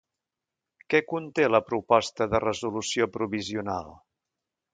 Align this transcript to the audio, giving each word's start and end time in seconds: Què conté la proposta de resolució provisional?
Què 0.93 1.01
conté 1.11 1.45
la 1.49 1.61
proposta 1.67 2.29
de 2.33 2.41
resolució 2.47 3.09
provisional? 3.19 3.95